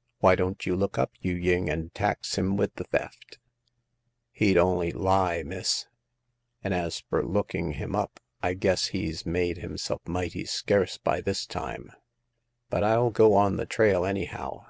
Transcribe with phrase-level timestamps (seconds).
[0.18, 3.38] "Why don't you look up Yu ying and tax him with the theft?""
[4.32, 5.86] He'd on'y lie, miss;
[6.64, 11.46] and as fur looking him up, I guess he's made himself mighty scarce by this
[11.46, 11.92] time.
[12.68, 14.66] But FU go on the trail, anyhow.